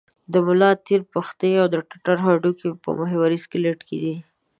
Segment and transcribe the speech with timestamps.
[0.31, 4.15] د ملا تیر، پښتۍ او د ټټر هډوکي هم په محوري سکلېټ کې دي.